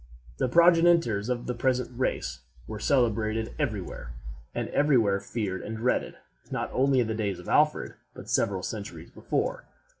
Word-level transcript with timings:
The 0.37 0.47
progenitors 0.49 1.29
of 1.29 1.45
the 1.45 1.53
present 1.53 1.91
race 1.95 2.39
were 2.65 2.79
celebrated 2.79 3.53
every 3.59 3.81
where, 3.81 4.13
and 4.55 4.67
every 4.69 4.97
where 4.97 5.19
feared 5.19 5.61
and 5.61 5.77
dreaded, 5.77 6.15
not 6.49 6.71
only 6.73 7.01
in 7.01 7.07
the 7.07 7.13
days 7.13 7.37
of 7.37 7.47
Alfred, 7.47 7.93
but 8.15 8.27
several 8.27 8.63
centuries 8.63 9.11
before. 9.11 9.63